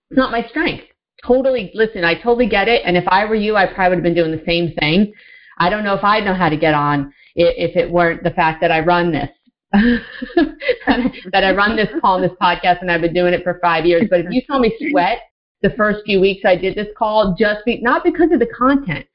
It's 0.10 0.18
not 0.18 0.32
my 0.32 0.46
strength 0.50 0.84
totally 1.26 1.72
listen. 1.74 2.04
I 2.04 2.16
totally 2.16 2.48
get 2.48 2.68
it. 2.68 2.82
And 2.86 2.98
if 2.98 3.06
I 3.08 3.26
were 3.26 3.36
you, 3.36 3.56
I 3.56 3.66
probably 3.66 3.98
would 3.98 4.06
have 4.06 4.16
been 4.16 4.16
doing 4.16 4.32
the 4.32 4.44
same 4.46 4.74
thing. 4.80 5.14
I 5.58 5.70
don't 5.70 5.84
know 5.84 5.94
if 5.94 6.04
I'd 6.04 6.26
know 6.26 6.34
how 6.34 6.50
to 6.50 6.58
get 6.58 6.74
on 6.74 7.14
if 7.36 7.76
it 7.76 7.90
weren't 7.90 8.24
the 8.24 8.32
fact 8.32 8.62
that 8.62 8.72
I 8.72 8.80
run 8.82 9.12
this. 9.12 9.30
that 9.74 11.44
I 11.44 11.52
run 11.56 11.76
this 11.76 11.90
call 12.00 12.22
and 12.22 12.24
this 12.24 12.38
podcast 12.40 12.82
and 12.82 12.92
I've 12.92 13.02
been 13.02 13.14
doing 13.14 13.34
it 13.34 13.44
for 13.44 13.60
five 13.60 13.86
years. 13.86 14.04
But 14.10 14.22
if 14.22 14.28
you 14.30 14.42
saw 14.46 14.60
me 14.60 14.76
sweat 14.92 15.20
the 15.62 15.72
first 15.72 16.02
few 16.06 16.20
weeks 16.20 16.44
I 16.46 16.56
did 16.56 16.76
this 16.76 16.90
call, 16.98 17.36
just 17.38 17.66
be, 17.66 17.82
not 17.82 18.04
because 18.04 18.32
of 18.32 18.40
the 18.40 18.48
content. 18.48 19.08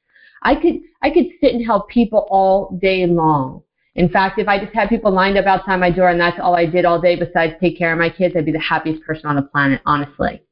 I 0.42 0.54
could 0.54 0.80
I 1.02 1.10
could 1.10 1.26
sit 1.40 1.54
and 1.54 1.64
help 1.64 1.88
people 1.88 2.26
all 2.30 2.76
day 2.80 3.06
long. 3.06 3.62
In 3.94 4.08
fact, 4.08 4.38
if 4.38 4.46
I 4.46 4.58
just 4.58 4.74
had 4.74 4.88
people 4.88 5.10
lined 5.10 5.36
up 5.36 5.46
outside 5.46 5.78
my 5.78 5.90
door 5.90 6.08
and 6.08 6.20
that's 6.20 6.38
all 6.40 6.54
I 6.54 6.66
did 6.66 6.84
all 6.84 7.00
day 7.00 7.16
besides 7.16 7.54
take 7.60 7.76
care 7.76 7.92
of 7.92 7.98
my 7.98 8.08
kids, 8.08 8.34
I'd 8.36 8.44
be 8.44 8.52
the 8.52 8.60
happiest 8.60 9.02
person 9.02 9.26
on 9.26 9.36
the 9.36 9.42
planet, 9.42 9.80
honestly. 9.86 10.42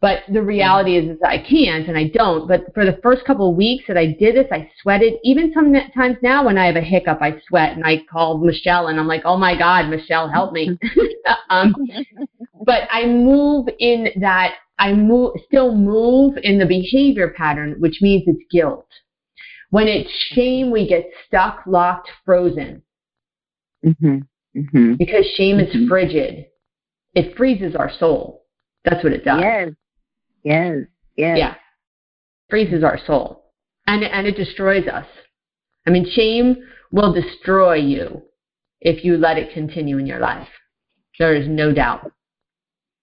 But 0.00 0.20
the 0.32 0.42
reality 0.42 0.96
is, 0.96 1.10
is 1.10 1.18
I 1.24 1.38
can't 1.38 1.88
and 1.88 1.98
I 1.98 2.08
don't. 2.14 2.46
But 2.46 2.72
for 2.72 2.84
the 2.84 3.00
first 3.02 3.24
couple 3.24 3.50
of 3.50 3.56
weeks 3.56 3.84
that 3.88 3.96
I 3.96 4.06
did 4.06 4.36
this, 4.36 4.46
I 4.52 4.70
sweated. 4.80 5.14
Even 5.24 5.52
sometimes 5.52 6.16
now 6.22 6.46
when 6.46 6.56
I 6.56 6.66
have 6.66 6.76
a 6.76 6.80
hiccup, 6.80 7.18
I 7.20 7.40
sweat 7.48 7.72
and 7.72 7.84
I 7.84 8.04
call 8.10 8.38
Michelle 8.38 8.86
and 8.86 9.00
I'm 9.00 9.08
like, 9.08 9.22
oh 9.24 9.36
my 9.36 9.58
God, 9.58 9.88
Michelle, 9.88 10.28
help 10.28 10.52
me. 10.52 10.78
um, 11.50 11.74
but 12.64 12.82
I 12.92 13.06
move 13.06 13.68
in 13.80 14.08
that, 14.20 14.54
I 14.78 14.92
move, 14.92 15.32
still 15.46 15.74
move 15.74 16.38
in 16.44 16.58
the 16.58 16.66
behavior 16.66 17.34
pattern, 17.36 17.74
which 17.80 17.98
means 18.00 18.22
it's 18.26 18.44
guilt. 18.52 18.86
When 19.70 19.88
it's 19.88 20.10
shame, 20.32 20.70
we 20.70 20.88
get 20.88 21.10
stuck, 21.26 21.64
locked, 21.66 22.08
frozen. 22.24 22.82
Mm-hmm. 23.84 24.18
Mm-hmm. 24.56 24.94
Because 24.94 25.26
shame 25.34 25.58
mm-hmm. 25.58 25.82
is 25.82 25.88
frigid. 25.88 26.46
It 27.14 27.36
freezes 27.36 27.74
our 27.74 27.90
soul. 27.98 28.44
That's 28.84 29.02
what 29.02 29.12
it 29.12 29.24
does. 29.24 29.40
Yes. 29.40 29.70
Yes. 30.42 30.76
Yes. 31.16 31.38
Yeah. 31.38 31.54
Freezes 32.50 32.84
our 32.84 32.98
soul. 33.06 33.44
And 33.86 34.04
and 34.04 34.26
it 34.26 34.36
destroys 34.36 34.86
us. 34.86 35.06
I 35.86 35.90
mean, 35.90 36.06
shame 36.10 36.56
will 36.92 37.12
destroy 37.12 37.76
you 37.76 38.22
if 38.80 39.04
you 39.04 39.16
let 39.16 39.38
it 39.38 39.52
continue 39.54 39.98
in 39.98 40.06
your 40.06 40.20
life. 40.20 40.48
There 41.18 41.34
is 41.34 41.48
no 41.48 41.72
doubt. 41.72 42.12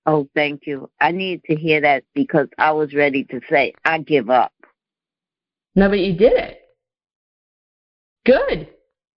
Oh, 0.05 0.27
thank 0.35 0.67
you. 0.67 0.89
I 1.01 1.11
need 1.11 1.43
to 1.45 1.55
hear 1.55 1.81
that 1.81 2.03
because 2.13 2.47
I 2.57 2.71
was 2.71 2.93
ready 2.93 3.23
to 3.25 3.41
say, 3.49 3.73
I 3.83 3.99
give 3.99 4.29
up. 4.29 4.53
No, 5.75 5.89
but 5.89 5.99
you 5.99 6.13
did 6.15 6.33
it. 6.33 6.59
Good. 8.25 8.69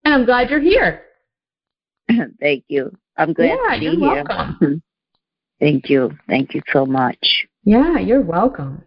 And 0.03 0.13
I'm 0.13 0.25
glad 0.25 0.49
you're 0.49 0.59
here. 0.59 1.03
thank 2.39 2.65
you. 2.67 2.91
I'm 3.17 3.33
glad 3.33 3.45
yeah, 3.45 3.75
to 3.75 3.79
be 3.79 3.85
you're 3.85 4.15
here. 4.15 4.25
Welcome. 4.27 4.81
thank 5.59 5.89
you. 5.89 6.17
Thank 6.27 6.55
you 6.55 6.61
so 6.73 6.85
much. 6.85 7.47
Yeah, 7.63 7.99
you're 7.99 8.21
welcome. 8.21 8.83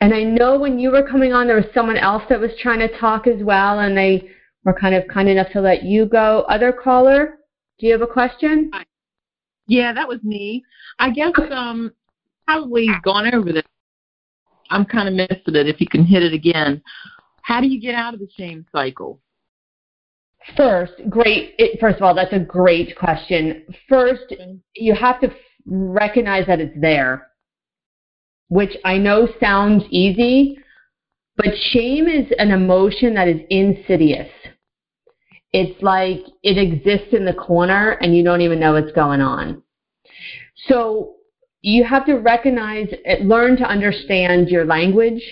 And 0.00 0.12
I 0.12 0.22
know 0.22 0.58
when 0.58 0.78
you 0.78 0.90
were 0.90 1.06
coming 1.06 1.32
on, 1.32 1.46
there 1.46 1.56
was 1.56 1.72
someone 1.72 1.96
else 1.96 2.22
that 2.28 2.40
was 2.40 2.50
trying 2.60 2.80
to 2.80 2.98
talk 2.98 3.26
as 3.26 3.42
well, 3.42 3.80
and 3.80 3.96
they 3.96 4.28
were 4.64 4.74
kind 4.74 4.94
of 4.94 5.04
kind 5.08 5.28
enough 5.28 5.50
to 5.52 5.60
let 5.60 5.84
you 5.84 6.06
go. 6.06 6.44
Other 6.48 6.72
caller, 6.72 7.38
do 7.78 7.86
you 7.86 7.92
have 7.92 8.02
a 8.02 8.06
question? 8.06 8.70
Yeah, 9.66 9.92
that 9.92 10.08
was 10.08 10.22
me. 10.22 10.64
I 10.98 11.10
guess 11.10 11.32
um 11.50 11.92
probably 12.46 12.88
gone 13.02 13.32
over 13.34 13.52
this. 13.52 13.64
I'm 14.70 14.84
kind 14.84 15.08
of 15.08 15.14
missing 15.14 15.54
it. 15.54 15.68
If 15.68 15.80
you 15.80 15.86
can 15.86 16.04
hit 16.04 16.22
it 16.22 16.32
again, 16.32 16.82
how 17.42 17.60
do 17.60 17.68
you 17.68 17.80
get 17.80 17.94
out 17.94 18.14
of 18.14 18.20
the 18.20 18.28
shame 18.36 18.66
cycle? 18.72 19.20
First, 20.56 20.92
great. 21.08 21.54
It, 21.58 21.80
first 21.80 21.96
of 21.96 22.02
all, 22.02 22.14
that's 22.14 22.32
a 22.32 22.38
great 22.38 22.96
question. 22.96 23.64
First, 23.88 24.34
you 24.74 24.94
have 24.94 25.20
to 25.20 25.30
recognize 25.66 26.46
that 26.46 26.60
it's 26.60 26.76
there 26.80 27.28
which 28.48 28.76
I 28.84 28.98
know 28.98 29.28
sounds 29.40 29.84
easy, 29.90 30.58
but 31.36 31.54
shame 31.70 32.06
is 32.06 32.26
an 32.38 32.50
emotion 32.50 33.14
that 33.14 33.28
is 33.28 33.40
insidious. 33.50 34.28
It's 35.52 35.82
like 35.82 36.20
it 36.42 36.58
exists 36.58 37.12
in 37.12 37.24
the 37.24 37.32
corner 37.32 37.92
and 38.00 38.16
you 38.16 38.22
don't 38.22 38.40
even 38.40 38.60
know 38.60 38.74
what's 38.74 38.92
going 38.92 39.20
on. 39.20 39.62
So 40.68 41.14
you 41.62 41.84
have 41.84 42.06
to 42.06 42.14
recognize, 42.14 42.88
eh, 43.04 43.18
learn 43.22 43.56
to 43.56 43.64
understand 43.64 44.48
your 44.48 44.64
language 44.64 45.22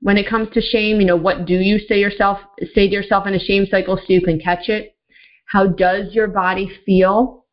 when 0.00 0.16
it 0.16 0.28
comes 0.28 0.48
to 0.54 0.60
shame. 0.60 1.00
You 1.00 1.06
know, 1.06 1.16
what 1.16 1.46
do 1.46 1.54
you 1.54 1.78
say 1.78 1.98
yourself, 1.98 2.38
say 2.74 2.88
to 2.88 2.94
yourself 2.94 3.26
in 3.26 3.34
a 3.34 3.38
shame 3.38 3.66
cycle 3.70 3.96
so 3.96 4.04
you 4.08 4.22
can 4.22 4.40
catch 4.40 4.68
it? 4.68 4.96
How 5.46 5.66
does 5.66 6.14
your 6.14 6.28
body 6.28 6.70
feel? 6.86 7.46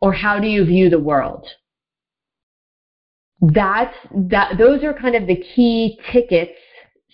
Or 0.00 0.12
how 0.12 0.38
do 0.38 0.46
you 0.46 0.64
view 0.64 0.90
the 0.90 1.00
world? 1.00 1.46
That's 3.52 3.94
that 4.14 4.56
those 4.58 4.82
are 4.84 4.94
kind 4.94 5.14
of 5.14 5.26
the 5.26 5.36
key 5.36 5.98
tickets 6.12 6.52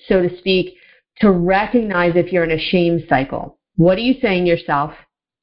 so 0.09 0.23
to 0.23 0.39
speak 0.39 0.75
to 1.21 1.31
recognize 1.31 2.13
if 2.15 2.33
you're 2.33 2.45
in 2.45 2.51
a 2.51 2.59
shame 2.59 3.05
cycle. 3.09 3.59
What 3.77 3.99
are 3.99 4.03
you 4.03 4.15
saying 4.21 4.47
yourself? 4.47 4.93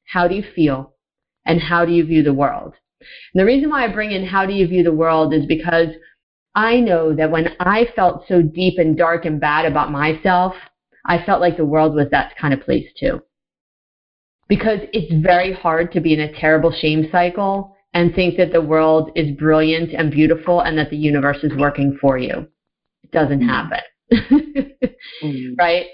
How 0.06 0.26
do 0.26 0.34
you 0.34 0.44
feel? 0.54 0.94
And 1.46 1.60
how 1.60 1.84
do 1.84 1.92
you 1.92 2.04
view 2.04 2.22
the 2.22 2.34
world? 2.34 2.74
And 3.00 3.40
the 3.40 3.44
reason 3.44 3.70
why 3.70 3.84
i 3.84 3.92
bring 3.92 4.10
in 4.10 4.26
how 4.26 4.44
do 4.44 4.52
you 4.52 4.66
view 4.66 4.82
the 4.82 4.92
world 4.92 5.32
is 5.32 5.46
because 5.46 5.88
i 6.54 6.80
know 6.80 7.14
that 7.14 7.30
when 7.30 7.50
i 7.60 7.86
felt 7.94 8.24
so 8.26 8.42
deep 8.42 8.78
and 8.78 8.96
dark 8.96 9.24
and 9.24 9.40
bad 9.40 9.64
about 9.64 9.92
myself 9.92 10.52
i 11.06 11.22
felt 11.24 11.40
like 11.40 11.56
the 11.56 11.64
world 11.64 11.94
was 11.94 12.08
that 12.10 12.36
kind 12.36 12.52
of 12.52 12.60
place 12.60 12.88
too. 12.98 13.22
Because 14.48 14.80
it's 14.92 15.12
very 15.22 15.52
hard 15.52 15.92
to 15.92 16.00
be 16.00 16.12
in 16.12 16.20
a 16.20 16.40
terrible 16.40 16.72
shame 16.72 17.08
cycle 17.12 17.76
and 17.94 18.14
think 18.14 18.36
that 18.36 18.52
the 18.52 18.60
world 18.60 19.10
is 19.16 19.36
brilliant 19.36 19.92
and 19.92 20.10
beautiful 20.10 20.60
and 20.60 20.76
that 20.78 20.90
the 20.90 20.96
universe 20.96 21.38
is 21.42 21.52
working 21.56 21.96
for 22.00 22.18
you. 22.18 22.46
It 23.02 23.10
doesn't 23.12 23.40
mm. 23.40 23.48
happen. 23.48 23.80
mm. 25.22 25.54
Right? 25.58 25.86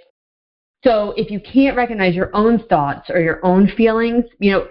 So 0.84 1.14
if 1.16 1.30
you 1.30 1.40
can't 1.40 1.78
recognize 1.78 2.14
your 2.14 2.30
own 2.36 2.62
thoughts 2.68 3.08
or 3.08 3.18
your 3.18 3.44
own 3.44 3.68
feelings, 3.74 4.24
you 4.38 4.52
know, 4.52 4.68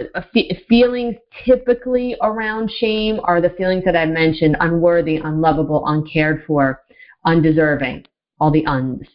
feelings 0.69 1.15
typically 1.43 2.15
around 2.21 2.69
shame 2.77 3.19
are 3.23 3.41
the 3.41 3.49
feelings 3.49 3.83
that 3.85 3.95
I 3.95 4.05
mentioned, 4.05 4.55
unworthy, 4.59 5.17
unlovable, 5.17 5.83
uncared 5.87 6.43
for, 6.45 6.83
undeserving, 7.25 8.05
all 8.39 8.51
the 8.51 8.63
uns. 8.67 9.07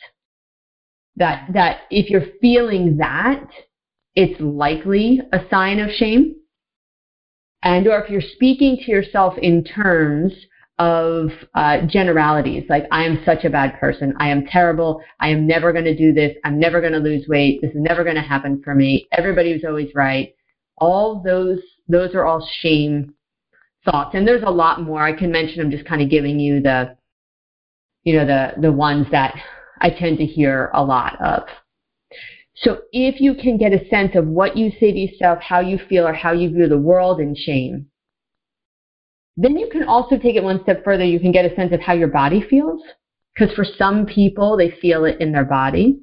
That, 1.15 1.49
that 1.53 1.83
if 1.91 2.11
you're 2.11 2.27
feeling 2.41 2.97
that, 2.97 3.49
it's 4.17 4.41
likely 4.41 5.21
a 5.33 5.38
sign 5.49 5.79
of 5.79 5.91
shame 5.91 6.35
and 7.62 7.87
or 7.87 8.03
if 8.03 8.11
you're 8.11 8.21
speaking 8.21 8.77
to 8.85 8.91
yourself 8.91 9.35
in 9.38 9.65
terms 9.65 10.33
of 10.79 11.31
uh, 11.55 11.81
generalities, 11.87 12.65
like 12.69 12.87
I 12.93 13.05
am 13.05 13.21
such 13.25 13.45
a 13.45 13.50
bad 13.50 13.79
person, 13.81 14.15
I 14.19 14.29
am 14.29 14.47
terrible, 14.47 15.03
I 15.19 15.31
am 15.31 15.47
never 15.47 15.73
going 15.73 15.85
to 15.87 15.97
do 15.97 16.12
this, 16.12 16.37
I'm 16.45 16.61
never 16.61 16.81
going 16.81 16.93
to 16.93 17.00
lose 17.00 17.27
weight, 17.29 17.61
this 17.61 17.71
is 17.71 17.81
never 17.81 18.05
going 18.05 18.17
to 18.17 18.23
happen 18.23 18.62
for 18.62 18.75
me, 18.75 19.09
everybody's 19.12 19.65
always 19.65 19.93
right. 19.95 20.35
All 20.81 21.21
those 21.25 21.59
those 21.88 22.15
are 22.15 22.25
all 22.25 22.47
shame 22.61 23.15
thoughts, 23.85 24.15
and 24.15 24.27
there's 24.27 24.43
a 24.45 24.50
lot 24.50 24.83
more. 24.83 25.03
I 25.03 25.12
can 25.12 25.33
mention. 25.33 25.61
I'm 25.61 25.71
just 25.71 25.87
kind 25.87 26.03
of 26.03 26.11
giving 26.11 26.38
you 26.38 26.61
the, 26.61 26.97
you 28.05 28.15
know, 28.15 28.27
the 28.27 28.61
the 28.61 28.73
ones 28.73 29.07
that 29.11 29.35
I 29.81 29.91
tend 29.91 30.19
to 30.19 30.27
hear 30.27 30.71
a 30.75 30.83
lot 30.83 31.21
of. 31.21 31.45
So 32.62 32.79
if 32.93 33.21
you 33.21 33.35
can 33.35 33.57
get 33.57 33.73
a 33.73 33.88
sense 33.88 34.12
of 34.17 34.27
what 34.27 34.57
you 34.57 34.71
say 34.81 34.93
to 34.93 34.99
yourself, 34.99 35.38
how 35.41 35.61
you 35.61 35.79
feel, 35.88 36.07
or 36.07 36.12
how 36.12 36.33
you 36.33 36.50
view 36.50 36.69
the 36.69 36.79
world 36.79 37.21
in 37.21 37.37
shame, 37.37 37.87
then 39.37 39.57
you 39.57 39.69
can 39.71 39.85
also 39.85 40.19
take 40.19 40.35
it 40.35 40.43
one 40.43 40.61
step 40.65 40.83
further. 40.85 41.05
You 41.05 41.21
can 41.21 41.31
get 41.31 41.50
a 41.50 41.55
sense 41.55 41.73
of 41.73 41.81
how 41.81 41.93
your 41.93 42.09
body 42.09 42.45
feels. 42.50 42.83
Because 43.33 43.55
for 43.55 43.65
some 43.65 44.05
people, 44.05 44.57
they 44.57 44.71
feel 44.83 45.05
it 45.05 45.21
in 45.21 45.31
their 45.31 45.45
body. 45.45 46.00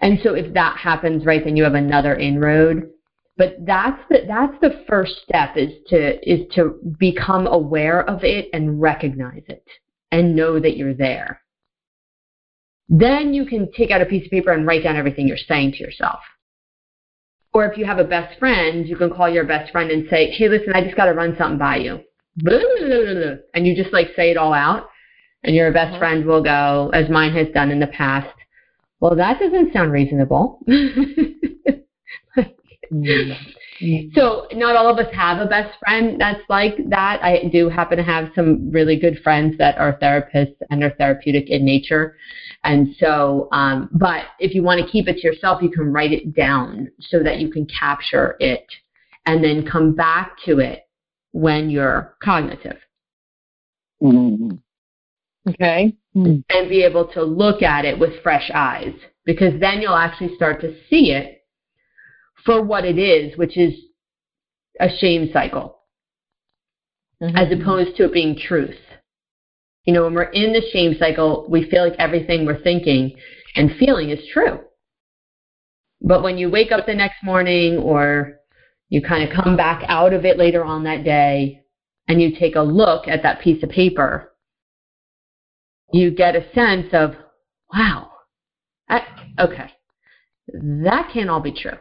And 0.00 0.18
so 0.22 0.32
if 0.32 0.54
that 0.54 0.78
happens, 0.78 1.26
right, 1.26 1.44
then 1.44 1.56
you 1.56 1.64
have 1.64 1.74
another 1.74 2.14
inroad. 2.14 2.88
But 3.36 3.56
that's 3.66 4.00
the, 4.08 4.20
that's 4.26 4.58
the 4.62 4.84
first 4.88 5.16
step 5.22 5.56
is 5.56 5.72
to, 5.88 6.30
is 6.30 6.46
to 6.54 6.78
become 6.98 7.46
aware 7.46 8.08
of 8.08 8.24
it 8.24 8.48
and 8.54 8.80
recognize 8.80 9.42
it 9.48 9.64
and 10.10 10.34
know 10.34 10.58
that 10.58 10.78
you're 10.78 10.94
there. 10.94 11.39
Then 12.90 13.32
you 13.32 13.46
can 13.46 13.70
take 13.72 13.92
out 13.92 14.02
a 14.02 14.06
piece 14.06 14.24
of 14.24 14.32
paper 14.32 14.50
and 14.50 14.66
write 14.66 14.82
down 14.82 14.96
everything 14.96 15.28
you're 15.28 15.36
saying 15.36 15.72
to 15.72 15.78
yourself. 15.78 16.18
Or 17.54 17.64
if 17.64 17.78
you 17.78 17.86
have 17.86 17.98
a 17.98 18.04
best 18.04 18.38
friend, 18.38 18.86
you 18.86 18.96
can 18.96 19.10
call 19.10 19.28
your 19.28 19.44
best 19.44 19.70
friend 19.70 19.90
and 19.90 20.08
say, 20.10 20.30
hey, 20.32 20.48
listen, 20.48 20.72
I 20.74 20.82
just 20.82 20.96
got 20.96 21.06
to 21.06 21.14
run 21.14 21.36
something 21.38 21.58
by 21.58 21.76
you. 21.76 22.00
And 23.54 23.66
you 23.66 23.74
just 23.76 23.92
like 23.92 24.08
say 24.16 24.30
it 24.30 24.36
all 24.36 24.52
out. 24.52 24.88
And 25.42 25.54
your 25.54 25.72
best 25.72 25.90
uh-huh. 25.90 25.98
friend 25.98 26.26
will 26.26 26.42
go, 26.42 26.90
as 26.92 27.08
mine 27.08 27.32
has 27.32 27.46
done 27.54 27.70
in 27.70 27.80
the 27.80 27.86
past, 27.86 28.28
well, 29.00 29.16
that 29.16 29.40
doesn't 29.40 29.72
sound 29.72 29.92
reasonable. 29.92 30.60
Mm-hmm. 30.68 31.22
So 34.14 34.46
not 34.52 34.76
all 34.76 34.90
of 34.90 34.98
us 34.98 35.12
have 35.14 35.38
a 35.38 35.46
best 35.46 35.78
friend 35.78 36.20
that's 36.20 36.42
like 36.48 36.76
that. 36.90 37.22
I 37.22 37.48
do 37.50 37.68
happen 37.68 37.96
to 37.96 38.04
have 38.04 38.30
some 38.34 38.70
really 38.70 38.98
good 38.98 39.20
friends 39.22 39.56
that 39.58 39.78
are 39.78 39.98
therapists 39.98 40.56
and 40.70 40.82
are 40.84 40.90
therapeutic 40.90 41.48
in 41.48 41.64
nature. 41.64 42.16
And 42.62 42.94
so, 42.98 43.48
um, 43.52 43.88
but 43.92 44.24
if 44.38 44.54
you 44.54 44.62
want 44.62 44.84
to 44.84 44.90
keep 44.90 45.08
it 45.08 45.16
to 45.18 45.26
yourself, 45.26 45.62
you 45.62 45.70
can 45.70 45.92
write 45.92 46.12
it 46.12 46.34
down 46.34 46.90
so 47.00 47.22
that 47.22 47.38
you 47.38 47.50
can 47.50 47.66
capture 47.66 48.36
it 48.38 48.66
and 49.26 49.42
then 49.42 49.66
come 49.66 49.94
back 49.94 50.36
to 50.44 50.58
it 50.58 50.86
when 51.32 51.70
you're 51.70 52.16
cognitive. 52.22 52.76
Mm-hmm. 54.02 54.56
Okay. 55.48 55.96
And 56.14 56.68
be 56.68 56.82
able 56.82 57.06
to 57.12 57.22
look 57.22 57.62
at 57.62 57.84
it 57.84 57.98
with 57.98 58.22
fresh 58.22 58.50
eyes 58.52 58.94
because 59.24 59.58
then 59.60 59.80
you'll 59.80 59.94
actually 59.96 60.34
start 60.34 60.60
to 60.60 60.74
see 60.88 61.12
it 61.12 61.44
for 62.44 62.62
what 62.62 62.84
it 62.84 62.98
is, 62.98 63.36
which 63.38 63.56
is 63.56 63.74
a 64.78 64.88
shame 64.98 65.30
cycle, 65.32 65.78
mm-hmm. 67.22 67.36
as 67.36 67.52
opposed 67.52 67.96
to 67.96 68.04
it 68.04 68.12
being 68.12 68.36
truth. 68.36 68.76
You 69.90 69.94
know, 69.94 70.04
when 70.04 70.14
we're 70.14 70.22
in 70.22 70.52
the 70.52 70.62
shame 70.72 70.94
cycle, 71.00 71.46
we 71.48 71.68
feel 71.68 71.82
like 71.82 71.98
everything 71.98 72.46
we're 72.46 72.62
thinking 72.62 73.12
and 73.56 73.72
feeling 73.76 74.10
is 74.10 74.20
true. 74.32 74.60
But 76.00 76.22
when 76.22 76.38
you 76.38 76.48
wake 76.48 76.70
up 76.70 76.86
the 76.86 76.94
next 76.94 77.24
morning 77.24 77.76
or 77.76 78.36
you 78.88 79.02
kind 79.02 79.28
of 79.28 79.34
come 79.34 79.56
back 79.56 79.82
out 79.88 80.12
of 80.12 80.24
it 80.24 80.38
later 80.38 80.64
on 80.64 80.84
that 80.84 81.02
day 81.02 81.62
and 82.06 82.22
you 82.22 82.38
take 82.38 82.54
a 82.54 82.60
look 82.60 83.08
at 83.08 83.24
that 83.24 83.40
piece 83.40 83.64
of 83.64 83.70
paper, 83.70 84.32
you 85.92 86.12
get 86.12 86.36
a 86.36 86.48
sense 86.54 86.86
of, 86.92 87.16
wow, 87.74 88.12
I, 88.88 89.00
okay, 89.40 89.72
that 90.54 91.10
can't 91.12 91.28
all 91.28 91.40
be 91.40 91.50
true. 91.50 91.78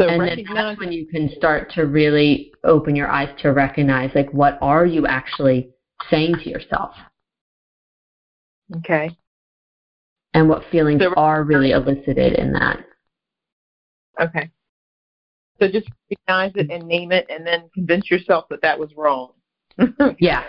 so 0.00 0.08
and 0.08 0.22
then 0.22 0.42
that's 0.54 0.80
when 0.80 0.90
you 0.90 1.06
can 1.06 1.28
start 1.36 1.70
to 1.72 1.82
really 1.82 2.50
open 2.64 2.96
your 2.96 3.10
eyes 3.10 3.28
to 3.42 3.50
recognize, 3.50 4.10
like, 4.14 4.32
what 4.32 4.56
are 4.62 4.86
you 4.86 5.06
actually 5.06 5.74
saying 6.10 6.36
to 6.44 6.50
yourself? 6.50 6.94
Okay. 8.78 9.16
And 10.34 10.48
what 10.48 10.62
feelings 10.70 11.02
so, 11.02 11.14
are 11.16 11.42
really 11.42 11.70
elicited 11.70 12.34
in 12.34 12.52
that. 12.52 12.84
Okay. 14.20 14.50
So 15.58 15.68
just 15.68 15.88
recognize 16.10 16.52
it 16.54 16.70
and 16.70 16.86
name 16.86 17.10
it, 17.12 17.26
and 17.30 17.46
then 17.46 17.68
convince 17.74 18.10
yourself 18.10 18.44
that 18.50 18.62
that 18.62 18.78
was 18.78 18.90
wrong. 18.96 19.32
yeah. 20.18 20.44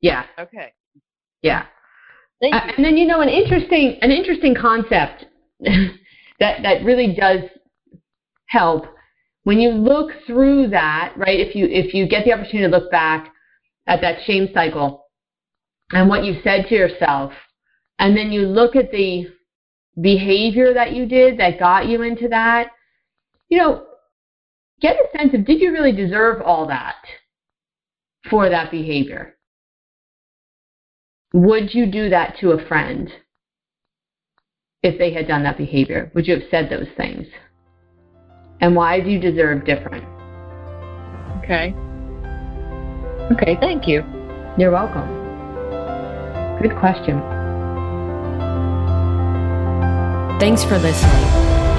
Yeah. 0.00 0.24
Okay. 0.38 0.72
Yeah. 1.42 1.66
Uh, 2.42 2.60
and 2.76 2.84
then 2.84 2.96
you 2.96 3.06
know 3.06 3.22
an 3.22 3.28
interesting 3.28 3.96
an 4.02 4.10
interesting 4.10 4.54
concept 4.54 5.24
that 5.60 6.62
that 6.62 6.84
really 6.84 7.14
does 7.18 7.40
help 8.48 8.84
when 9.44 9.58
you 9.58 9.70
look 9.70 10.10
through 10.26 10.68
that 10.68 11.14
right 11.16 11.40
if 11.40 11.54
you 11.54 11.66
if 11.66 11.94
you 11.94 12.06
get 12.06 12.26
the 12.26 12.32
opportunity 12.32 12.70
to 12.70 12.76
look 12.76 12.90
back 12.90 13.32
at 13.86 14.00
that 14.00 14.18
shame 14.26 14.48
cycle 14.52 15.06
and 15.92 16.08
what 16.08 16.24
you 16.24 16.40
said 16.42 16.66
to 16.68 16.74
yourself 16.74 17.32
and 17.98 18.16
then 18.16 18.32
you 18.32 18.42
look 18.42 18.76
at 18.76 18.90
the 18.90 19.26
behavior 20.00 20.74
that 20.74 20.92
you 20.92 21.06
did 21.06 21.38
that 21.38 21.58
got 21.58 21.86
you 21.86 22.02
into 22.02 22.28
that 22.28 22.68
you 23.48 23.58
know 23.58 23.84
get 24.80 24.96
a 24.96 25.18
sense 25.18 25.32
of 25.34 25.46
did 25.46 25.60
you 25.60 25.72
really 25.72 25.92
deserve 25.92 26.42
all 26.42 26.66
that 26.66 26.96
for 28.28 28.48
that 28.48 28.70
behavior 28.70 29.36
would 31.32 31.74
you 31.74 31.86
do 31.86 32.08
that 32.10 32.36
to 32.40 32.52
a 32.52 32.66
friend 32.66 33.10
if 34.82 34.98
they 34.98 35.12
had 35.12 35.26
done 35.26 35.42
that 35.42 35.58
behavior? 35.58 36.10
Would 36.14 36.26
you 36.26 36.34
have 36.34 36.48
said 36.50 36.70
those 36.70 36.88
things? 36.96 37.26
And 38.60 38.74
why 38.74 39.00
do 39.00 39.10
you 39.10 39.20
deserve 39.20 39.66
different? 39.66 40.04
Okay. 41.42 41.74
Okay, 43.32 43.56
thank 43.56 43.88
you. 43.88 44.04
You're 44.56 44.70
welcome. 44.70 45.08
Good 46.62 46.76
question. 46.76 47.20
Thanks 50.38 50.62
for 50.62 50.78
listening. 50.78 51.26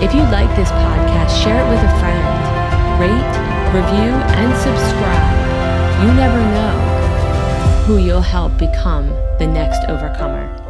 If 0.04 0.14
you 0.14 0.22
like 0.24 0.54
this 0.58 0.70
podcast, 0.72 1.42
share 1.42 1.66
it 1.66 1.70
with 1.70 1.80
a 1.80 2.00
friend. 2.00 2.26
Rate, 3.00 3.38
review, 3.74 4.12
and 4.36 4.54
subscribe. 4.58 6.04
You 6.04 6.14
never 6.14 6.40
know 6.52 7.86
who 7.86 7.98
you'll 7.98 8.20
help 8.20 8.58
become 8.58 9.08
the 9.40 9.48
next 9.48 9.88
overcomer. 9.88 10.67